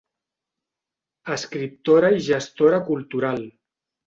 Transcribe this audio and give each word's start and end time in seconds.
Escriptora 1.35 2.11
i 2.17 2.25
gestora 2.29 2.81
cultural. 2.89 3.47